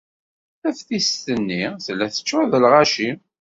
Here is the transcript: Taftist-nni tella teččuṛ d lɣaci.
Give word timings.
Taftist-nni 0.61 1.63
tella 1.85 2.07
teččuṛ 2.13 2.43
d 2.51 2.53
lɣaci. 2.63 3.09